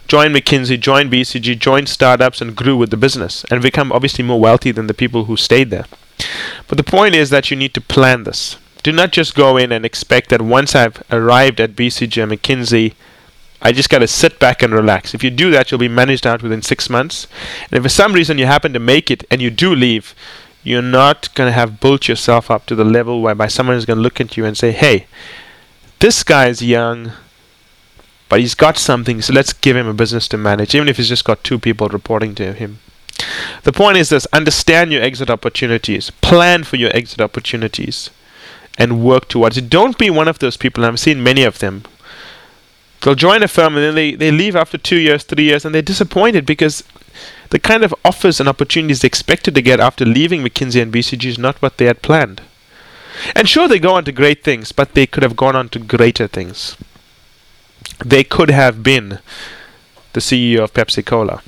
Joined 0.07 0.35
McKinsey, 0.35 0.79
joined 0.79 1.11
BCG, 1.11 1.57
joined 1.57 1.87
startups, 1.87 2.41
and 2.41 2.55
grew 2.55 2.75
with 2.75 2.89
the 2.89 2.97
business 2.97 3.45
and 3.49 3.61
become 3.61 3.91
obviously 3.91 4.25
more 4.25 4.39
wealthy 4.39 4.71
than 4.71 4.87
the 4.87 4.93
people 4.93 5.25
who 5.25 5.37
stayed 5.37 5.69
there. 5.69 5.85
But 6.67 6.77
the 6.77 6.83
point 6.83 7.15
is 7.15 7.29
that 7.29 7.49
you 7.49 7.57
need 7.57 7.73
to 7.75 7.81
plan 7.81 8.23
this. 8.23 8.57
Do 8.83 8.91
not 8.91 9.11
just 9.11 9.35
go 9.35 9.57
in 9.57 9.71
and 9.71 9.85
expect 9.85 10.29
that 10.29 10.41
once 10.41 10.75
I've 10.75 11.03
arrived 11.11 11.61
at 11.61 11.75
BCG 11.75 12.21
and 12.21 12.31
McKinsey, 12.31 12.93
I 13.61 13.71
just 13.71 13.89
got 13.89 13.99
to 13.99 14.07
sit 14.07 14.39
back 14.39 14.63
and 14.63 14.73
relax. 14.73 15.13
If 15.13 15.23
you 15.23 15.29
do 15.29 15.51
that, 15.51 15.69
you'll 15.69 15.79
be 15.79 15.87
managed 15.87 16.25
out 16.25 16.41
within 16.41 16.61
six 16.61 16.89
months. 16.89 17.27
And 17.69 17.77
if 17.77 17.83
for 17.83 17.89
some 17.89 18.13
reason 18.13 18.37
you 18.37 18.47
happen 18.47 18.73
to 18.73 18.79
make 18.79 19.11
it 19.11 19.23
and 19.29 19.41
you 19.41 19.51
do 19.51 19.75
leave, 19.75 20.15
you're 20.63 20.81
not 20.81 21.33
going 21.35 21.47
to 21.47 21.53
have 21.53 21.79
built 21.79 22.07
yourself 22.07 22.49
up 22.49 22.65
to 22.67 22.75
the 22.75 22.83
level 22.83 23.21
whereby 23.21 23.47
someone 23.47 23.75
is 23.75 23.85
going 23.85 23.97
to 23.97 24.03
look 24.03 24.19
at 24.19 24.37
you 24.37 24.45
and 24.45 24.57
say, 24.57 24.71
hey, 24.71 25.07
this 25.99 26.23
guy's 26.23 26.61
young, 26.63 27.11
but 28.29 28.39
he's 28.39 28.55
got 28.55 28.77
something, 28.77 29.21
so 29.21 29.33
let's 29.33 29.53
give 29.53 29.75
him 29.75 29.87
a 29.87 29.93
business 29.93 30.27
to 30.29 30.37
manage, 30.37 30.73
even 30.73 30.87
if 30.87 30.97
he's 30.97 31.09
just 31.09 31.25
got 31.25 31.43
two 31.43 31.59
people 31.59 31.87
reporting 31.89 32.33
to 32.35 32.53
him. 32.53 32.79
The 33.63 33.71
point 33.71 33.97
is 33.97 34.09
this 34.09 34.25
understand 34.33 34.91
your 34.91 35.03
exit 35.03 35.29
opportunities, 35.29 36.09
plan 36.09 36.63
for 36.63 36.77
your 36.77 36.95
exit 36.95 37.21
opportunities, 37.21 38.09
and 38.77 39.03
work 39.03 39.27
towards 39.27 39.57
it. 39.57 39.69
Don't 39.69 39.97
be 39.97 40.09
one 40.09 40.27
of 40.27 40.39
those 40.39 40.57
people, 40.57 40.85
I've 40.85 40.99
seen 40.99 41.21
many 41.21 41.43
of 41.43 41.59
them, 41.59 41.83
they'll 43.01 43.15
join 43.15 43.43
a 43.43 43.47
firm 43.47 43.75
and 43.75 43.83
then 43.83 43.95
they, 43.95 44.15
they 44.15 44.31
leave 44.31 44.55
after 44.55 44.77
two 44.77 44.97
years, 44.97 45.23
three 45.23 45.45
years, 45.45 45.65
and 45.65 45.73
they're 45.73 45.81
disappointed 45.81 46.45
because 46.45 46.83
the 47.49 47.59
kind 47.59 47.83
of 47.83 47.93
offers 48.05 48.39
and 48.39 48.47
opportunities 48.47 49.01
they 49.01 49.07
expected 49.07 49.55
to 49.55 49.61
get 49.61 49.79
after 49.79 50.05
leaving 50.05 50.41
McKinsey 50.41 50.81
and 50.81 50.93
BCG 50.93 51.25
is 51.25 51.37
not 51.37 51.61
what 51.61 51.77
they 51.77 51.85
had 51.85 52.01
planned. 52.01 52.41
And 53.35 53.49
sure, 53.49 53.67
they 53.67 53.79
go 53.79 53.95
on 53.95 54.05
to 54.05 54.11
great 54.11 54.43
things, 54.43 54.71
but 54.71 54.93
they 54.93 55.05
could 55.05 55.23
have 55.23 55.35
gone 55.35 55.55
on 55.55 55.69
to 55.69 55.79
greater 55.79 56.27
things. 56.27 56.77
They 58.03 58.23
could 58.23 58.49
have 58.49 58.83
been 58.83 59.19
the 60.13 60.21
CEO 60.21 60.59
of 60.63 60.73
Pepsi 60.73 61.05
Cola. 61.05 61.41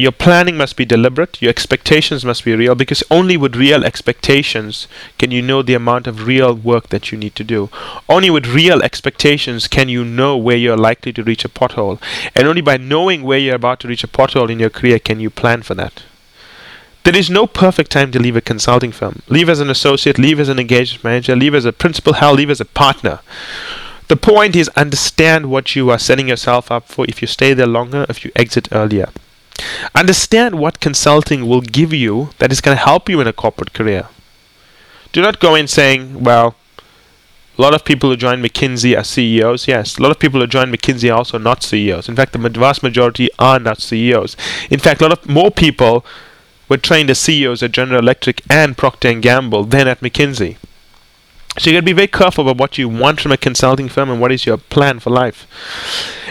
Your 0.00 0.12
planning 0.12 0.56
must 0.56 0.76
be 0.76 0.84
deliberate, 0.84 1.42
your 1.42 1.50
expectations 1.50 2.24
must 2.24 2.44
be 2.44 2.54
real, 2.54 2.76
because 2.76 3.02
only 3.10 3.36
with 3.36 3.56
real 3.56 3.84
expectations 3.84 4.86
can 5.18 5.32
you 5.32 5.42
know 5.42 5.60
the 5.60 5.74
amount 5.74 6.06
of 6.06 6.24
real 6.24 6.54
work 6.54 6.90
that 6.90 7.10
you 7.10 7.18
need 7.18 7.34
to 7.34 7.42
do. 7.42 7.68
Only 8.08 8.30
with 8.30 8.46
real 8.46 8.80
expectations 8.80 9.66
can 9.66 9.88
you 9.88 10.04
know 10.04 10.36
where 10.36 10.56
you're 10.56 10.76
likely 10.76 11.12
to 11.14 11.24
reach 11.24 11.44
a 11.44 11.48
pothole. 11.48 12.00
And 12.36 12.46
only 12.46 12.60
by 12.60 12.76
knowing 12.76 13.24
where 13.24 13.40
you're 13.40 13.56
about 13.56 13.80
to 13.80 13.88
reach 13.88 14.04
a 14.04 14.06
pothole 14.06 14.48
in 14.48 14.60
your 14.60 14.70
career 14.70 15.00
can 15.00 15.18
you 15.18 15.30
plan 15.30 15.62
for 15.62 15.74
that. 15.74 16.04
There 17.02 17.16
is 17.16 17.28
no 17.28 17.48
perfect 17.48 17.90
time 17.90 18.12
to 18.12 18.20
leave 18.20 18.36
a 18.36 18.40
consulting 18.40 18.92
firm. 18.92 19.22
Leave 19.28 19.48
as 19.48 19.58
an 19.58 19.68
associate, 19.68 20.16
leave 20.16 20.38
as 20.38 20.48
an 20.48 20.60
engagement 20.60 21.02
manager, 21.02 21.34
leave 21.34 21.56
as 21.56 21.64
a 21.64 21.72
principal, 21.72 22.12
hell, 22.12 22.34
leave 22.34 22.50
as 22.50 22.60
a 22.60 22.64
partner. 22.64 23.18
The 24.06 24.16
point 24.16 24.54
is 24.54 24.68
understand 24.76 25.50
what 25.50 25.74
you 25.74 25.90
are 25.90 25.98
setting 25.98 26.28
yourself 26.28 26.70
up 26.70 26.86
for 26.86 27.04
if 27.08 27.20
you 27.20 27.26
stay 27.26 27.52
there 27.52 27.66
longer, 27.66 28.06
if 28.08 28.24
you 28.24 28.30
exit 28.36 28.68
earlier. 28.70 29.08
Understand 29.94 30.58
what 30.58 30.80
consulting 30.80 31.46
will 31.46 31.60
give 31.60 31.92
you 31.92 32.30
that 32.38 32.52
is 32.52 32.60
going 32.60 32.76
to 32.76 32.82
help 32.82 33.08
you 33.08 33.20
in 33.20 33.26
a 33.26 33.32
corporate 33.32 33.72
career. 33.72 34.08
Do 35.12 35.22
not 35.22 35.40
go 35.40 35.54
in 35.54 35.66
saying, 35.66 36.22
well, 36.22 36.54
a 37.58 37.62
lot 37.62 37.74
of 37.74 37.84
people 37.84 38.08
who 38.08 38.16
join 38.16 38.40
McKinsey 38.40 38.96
are 38.96 39.02
CEOs. 39.02 39.66
Yes, 39.66 39.98
a 39.98 40.02
lot 40.02 40.12
of 40.12 40.20
people 40.20 40.40
who 40.40 40.46
join 40.46 40.70
McKinsey 40.70 41.10
are 41.12 41.18
also 41.18 41.38
not 41.38 41.64
CEOs. 41.64 42.08
In 42.08 42.14
fact, 42.14 42.32
the 42.32 42.38
vast 42.38 42.82
majority 42.82 43.28
are 43.38 43.58
not 43.58 43.82
CEOs. 43.82 44.36
In 44.70 44.78
fact, 44.78 45.00
a 45.00 45.08
lot 45.08 45.18
of 45.18 45.28
more 45.28 45.50
people 45.50 46.04
were 46.68 46.76
trained 46.76 47.10
as 47.10 47.18
CEOs 47.18 47.62
at 47.62 47.72
General 47.72 47.98
Electric 48.00 48.42
and 48.48 48.76
Procter 48.76 49.12
& 49.12 49.20
Gamble 49.20 49.64
than 49.64 49.88
at 49.88 50.00
McKinsey. 50.00 50.56
So 51.58 51.70
you 51.70 51.76
got 51.76 51.80
to 51.80 51.86
be 51.86 51.92
very 51.92 52.06
careful 52.06 52.48
about 52.48 52.60
what 52.60 52.78
you 52.78 52.88
want 52.88 53.20
from 53.20 53.32
a 53.32 53.36
consulting 53.36 53.88
firm 53.88 54.10
and 54.10 54.20
what 54.20 54.30
is 54.30 54.46
your 54.46 54.58
plan 54.58 55.00
for 55.00 55.10
life. 55.10 55.46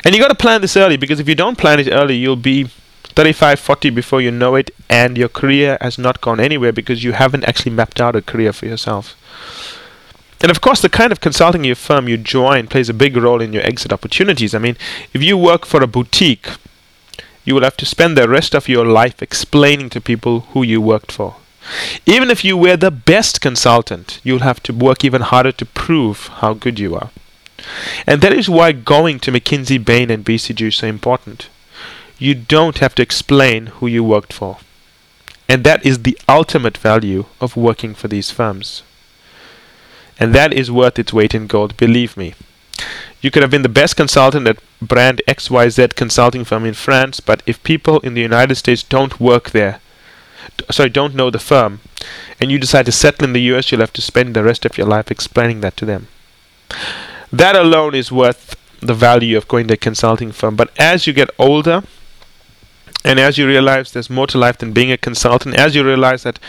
And 0.06 0.16
you 0.16 0.22
got 0.22 0.30
to 0.30 0.36
plan 0.36 0.62
this 0.62 0.78
early 0.78 0.96
because 0.96 1.20
if 1.20 1.28
you 1.28 1.36
don't 1.36 1.58
plan 1.58 1.82
it 1.82 1.92
early, 1.92 2.16
you'll 2.16 2.38
be 2.38 2.70
35, 3.16 3.60
40 3.60 3.90
before 3.90 4.22
you 4.22 4.32
know 4.32 4.56
it, 4.56 4.72
and 4.90 5.18
your 5.18 5.30
career 5.30 5.78
has 5.82 5.98
not 5.98 6.22
gone 6.22 6.40
anywhere 6.40 6.72
because 6.72 7.04
you 7.04 7.14
haven't 7.14 7.46
actually 7.46 7.72
mapped 7.72 8.00
out 8.00 8.16
a 8.16 8.22
career 8.22 8.54
for 8.54 8.66
yourself. 8.66 9.16
And 10.42 10.52
of 10.52 10.62
course, 10.62 10.82
the 10.82 10.90
kind 10.90 11.12
of 11.12 11.20
consulting 11.20 11.74
firm 11.74 12.08
you 12.08 12.18
join 12.18 12.68
plays 12.68 12.90
a 12.90 12.94
big 12.94 13.18
role 13.18 13.42
in 13.42 13.54
your 13.54 13.64
exit 13.64 13.92
opportunities. 13.92 14.54
I 14.54 14.60
mean, 14.60 14.78
if 15.14 15.24
you 15.24 15.38
work 15.38 15.66
for 15.66 15.82
a 15.82 15.88
boutique, 15.88 16.48
you 17.44 17.56
will 17.56 17.64
have 17.64 17.78
to 17.78 17.86
spend 17.86 18.16
the 18.16 18.30
rest 18.30 18.54
of 18.54 18.68
your 18.68 18.86
life 18.86 19.22
explaining 19.22 19.90
to 19.92 20.02
people 20.02 20.42
who 20.52 20.64
you 20.64 20.80
worked 20.80 21.12
for. 21.12 21.38
Even 22.06 22.30
if 22.30 22.46
you 22.46 22.56
were 22.56 22.78
the 22.78 22.92
best 22.92 23.42
consultant, 23.42 24.20
you'll 24.24 24.40
have 24.40 24.62
to 24.64 24.74
work 24.74 25.04
even 25.04 25.22
harder 25.22 25.52
to 25.54 25.66
prove 25.66 26.28
how 26.42 26.54
good 26.54 26.80
you 26.80 26.96
are. 26.96 27.10
And 28.06 28.22
that 28.22 28.32
is 28.34 28.48
why 28.48 28.72
going 28.74 29.20
to 29.22 29.32
McKinsey, 29.32 29.84
Bain, 29.84 30.12
and 30.12 30.24
BCG 30.24 30.68
is 30.68 30.76
so 30.76 30.88
important 30.88 31.50
you 32.20 32.34
don't 32.34 32.80
have 32.80 32.96
to 32.96 33.02
explain 33.02 33.68
who 33.68 33.88
you 33.88 34.04
worked 34.04 34.34
for. 34.34 34.58
And 35.50 35.64
that 35.64 35.86
is 35.86 36.04
the 36.04 36.18
ultimate 36.28 36.78
value 36.78 37.26
of 37.40 37.56
working 37.56 37.94
for 37.94 38.08
these 38.08 38.32
firms. 38.32 38.84
And 40.20 40.34
that 40.34 40.54
is 40.54 40.72
worth 40.72 41.00
its 41.00 41.14
weight 41.14 41.34
in 41.34 41.48
gold, 41.48 41.78
believe 41.78 42.18
me. 42.18 42.34
You 43.22 43.32
could 43.32 43.44
have 43.44 43.52
been 43.52 43.62
the 43.62 43.70
best 43.70 43.96
consultant 43.96 44.48
at 44.48 44.60
brand 44.82 45.22
XYZ 45.28 45.96
consulting 45.96 46.44
firm 46.44 46.66
in 46.66 46.74
France, 46.74 47.20
but 47.20 47.42
if 47.46 47.64
people 47.64 48.00
in 48.02 48.14
the 48.14 48.22
United 48.22 48.56
States 48.56 48.84
don't 48.84 49.20
work 49.20 49.52
there, 49.52 49.80
sorry, 50.70 50.90
don't 50.90 51.16
know 51.16 51.30
the 51.30 51.40
firm, 51.40 51.80
and 52.40 52.52
you 52.52 52.60
decide 52.60 52.86
to 52.86 52.92
settle 52.92 53.26
in 53.26 53.34
the 53.34 53.42
US, 53.54 53.72
you'll 53.72 53.82
have 53.82 53.94
to 53.94 54.02
spend 54.02 54.36
the 54.36 54.44
rest 54.44 54.66
of 54.66 54.78
your 54.78 54.88
life 54.88 55.10
explaining 55.10 55.62
that 55.62 55.78
to 55.78 55.86
them. 55.86 56.08
That 57.32 57.56
alone 57.56 57.96
is 57.96 58.12
worth 58.12 58.56
the 58.82 58.94
value 58.94 59.38
of 59.38 59.48
going 59.48 59.68
to 59.68 59.74
a 59.74 59.78
consulting 59.78 60.32
firm. 60.32 60.56
But 60.56 60.72
as 60.80 61.08
you 61.08 61.14
get 61.14 61.30
older, 61.40 61.84
and 63.08 63.22
as 63.22 63.38
you 63.38 63.48
realize 63.48 63.94
there's 63.94 64.10
more 64.10 64.28
to 64.28 64.38
life 64.38 64.58
than 64.58 64.74
being 64.74 64.92
a 64.92 64.98
consultant, 64.98 65.56
as 65.56 65.74
you 65.74 65.84
realize 65.86 66.24
that 66.24 66.40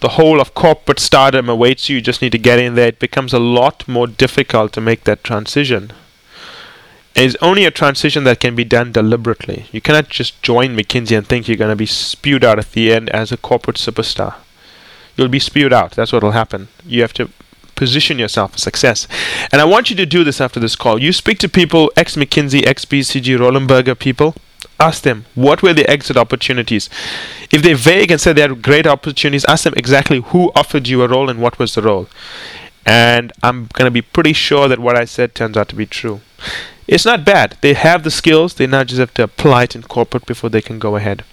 the 0.00 0.16
whole 0.16 0.40
of 0.40 0.54
corporate 0.54 0.98
stardom 0.98 1.46
awaits 1.46 1.90
you, 1.90 1.96
you 1.96 2.02
just 2.02 2.22
need 2.22 2.32
to 2.32 2.38
get 2.38 2.58
in 2.58 2.74
there, 2.74 2.88
it 2.88 2.98
becomes 2.98 3.34
a 3.34 3.38
lot 3.38 3.86
more 3.86 4.06
difficult 4.06 4.72
to 4.72 4.80
make 4.80 5.04
that 5.04 5.22
transition. 5.22 5.92
It's 7.14 7.36
only 7.42 7.66
a 7.66 7.70
transition 7.70 8.24
that 8.24 8.40
can 8.40 8.54
be 8.54 8.64
done 8.64 8.92
deliberately. 8.92 9.66
You 9.72 9.82
cannot 9.82 10.08
just 10.08 10.42
join 10.42 10.74
McKinsey 10.74 11.18
and 11.18 11.26
think 11.26 11.46
you're 11.46 11.58
going 11.58 11.68
to 11.68 11.76
be 11.76 11.84
spewed 11.84 12.44
out 12.44 12.58
at 12.58 12.72
the 12.72 12.90
end 12.90 13.10
as 13.10 13.30
a 13.30 13.36
corporate 13.36 13.76
superstar. 13.76 14.36
You'll 15.18 15.28
be 15.28 15.38
spewed 15.38 15.74
out. 15.74 15.92
That's 15.92 16.14
what 16.14 16.22
will 16.22 16.32
happen. 16.32 16.68
You 16.86 17.02
have 17.02 17.12
to 17.14 17.28
position 17.76 18.18
yourself 18.18 18.52
for 18.52 18.58
success. 18.58 19.06
And 19.52 19.60
I 19.60 19.66
want 19.66 19.90
you 19.90 19.96
to 19.96 20.06
do 20.06 20.24
this 20.24 20.40
after 20.40 20.58
this 20.58 20.76
call. 20.76 20.98
You 20.98 21.12
speak 21.12 21.38
to 21.40 21.48
people, 21.48 21.92
ex 21.94 22.16
McKinsey, 22.16 22.66
ex 22.66 22.86
BCG, 22.86 23.38
Roland 23.38 23.68
Berger 23.68 23.94
people 23.94 24.34
ask 24.80 25.02
them 25.02 25.24
what 25.34 25.62
were 25.62 25.72
the 25.72 25.88
exit 25.88 26.16
opportunities. 26.16 26.90
If 27.50 27.62
they're 27.62 27.76
vague 27.76 28.10
and 28.10 28.20
say 28.20 28.32
they 28.32 28.42
had 28.42 28.62
great 28.62 28.86
opportunities, 28.86 29.44
ask 29.46 29.64
them 29.64 29.74
exactly 29.76 30.20
who 30.20 30.52
offered 30.54 30.88
you 30.88 31.02
a 31.02 31.08
role 31.08 31.30
and 31.30 31.40
what 31.40 31.58
was 31.58 31.74
the 31.74 31.82
role. 31.82 32.08
And 32.86 33.32
I'm 33.42 33.68
going 33.72 33.86
to 33.86 33.90
be 33.90 34.02
pretty 34.02 34.32
sure 34.32 34.68
that 34.68 34.78
what 34.78 34.96
I 34.96 35.04
said 35.04 35.34
turns 35.34 35.56
out 35.56 35.68
to 35.70 35.76
be 35.76 35.86
true. 35.86 36.20
It's 36.86 37.04
not 37.04 37.24
bad. 37.24 37.56
They 37.62 37.72
have 37.74 38.02
the 38.02 38.10
skills, 38.10 38.54
they 38.54 38.66
now 38.66 38.84
just 38.84 39.00
have 39.00 39.14
to 39.14 39.22
apply 39.22 39.64
it 39.64 39.74
in 39.74 39.82
corporate 39.82 40.26
before 40.26 40.50
they 40.50 40.60
can 40.60 40.78
go 40.78 40.96
ahead. 40.96 41.24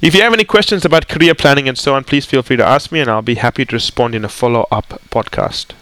If 0.00 0.14
you 0.14 0.22
have 0.22 0.32
any 0.32 0.44
questions 0.44 0.84
about 0.84 1.08
career 1.08 1.34
planning 1.34 1.68
and 1.68 1.76
so 1.76 1.94
on, 1.94 2.04
please 2.04 2.26
feel 2.26 2.42
free 2.42 2.56
to 2.56 2.64
ask 2.64 2.92
me 2.92 3.00
and 3.00 3.10
I'll 3.10 3.22
be 3.22 3.36
happy 3.36 3.64
to 3.64 3.74
respond 3.74 4.14
in 4.14 4.24
a 4.24 4.28
follow 4.28 4.68
up 4.70 5.00
podcast. 5.10 5.74